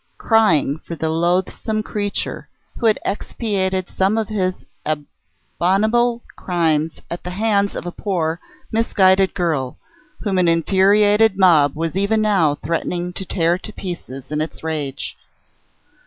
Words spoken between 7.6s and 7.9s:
of